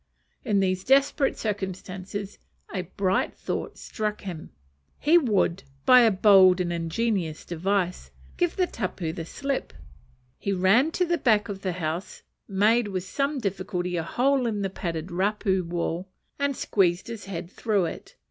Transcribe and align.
In 0.43 0.61
these 0.61 0.83
desperate 0.83 1.37
circumstances 1.37 2.39
a 2.73 2.81
bright 2.97 3.35
thought 3.35 3.77
struck 3.77 4.21
him: 4.21 4.49
he 4.97 5.15
would, 5.15 5.61
by 5.85 5.99
a 6.01 6.09
bold 6.09 6.59
and 6.59 6.73
ingenious 6.73 7.45
device, 7.45 8.09
give 8.35 8.55
the 8.55 8.65
tapu 8.65 9.13
the 9.13 9.25
slip. 9.25 9.73
He 10.39 10.53
ran 10.53 10.89
to 10.93 11.05
the 11.05 11.19
back 11.19 11.49
of 11.49 11.61
the 11.61 11.73
house, 11.73 12.23
made 12.47 12.87
with 12.87 13.03
some 13.03 13.37
difficulty 13.37 13.95
a 13.95 14.01
hole 14.01 14.47
in 14.47 14.63
the 14.63 14.71
padded 14.71 15.09
raupo 15.11 15.61
wall, 15.67 16.09
and 16.39 16.57
squeezed 16.57 17.05
his 17.05 17.25
head 17.25 17.51
through 17.51 17.85
it. 17.85 18.15